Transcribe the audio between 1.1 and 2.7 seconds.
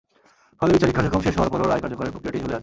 শেষ হওয়ার পরও রায় কার্যকরের প্রক্রিয়াটি ঝুলে আছে।